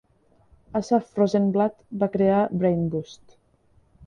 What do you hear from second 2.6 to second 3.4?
Brainboost.